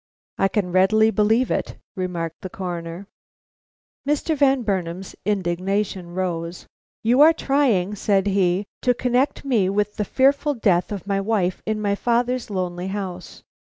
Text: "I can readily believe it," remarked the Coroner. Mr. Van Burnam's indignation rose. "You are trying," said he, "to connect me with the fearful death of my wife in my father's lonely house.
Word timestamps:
"I 0.39 0.47
can 0.47 0.71
readily 0.71 1.11
believe 1.11 1.51
it," 1.51 1.77
remarked 1.95 2.41
the 2.41 2.49
Coroner. 2.49 3.05
Mr. 4.03 4.35
Van 4.35 4.63
Burnam's 4.63 5.15
indignation 5.25 6.15
rose. 6.15 6.65
"You 7.03 7.21
are 7.21 7.33
trying," 7.33 7.93
said 7.93 8.25
he, 8.25 8.65
"to 8.81 8.95
connect 8.95 9.45
me 9.45 9.69
with 9.69 9.97
the 9.97 10.03
fearful 10.03 10.55
death 10.55 10.91
of 10.91 11.05
my 11.05 11.21
wife 11.21 11.61
in 11.67 11.79
my 11.79 11.93
father's 11.93 12.49
lonely 12.49 12.87
house. 12.87 13.43